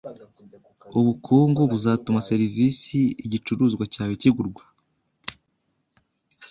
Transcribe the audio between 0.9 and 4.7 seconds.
Ubukungu buzatuma serivisi/igicuruzwa cyawe kigurwa